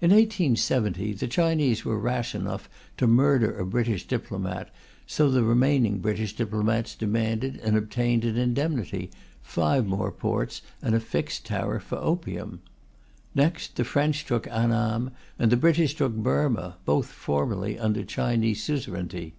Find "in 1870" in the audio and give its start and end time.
0.00-1.12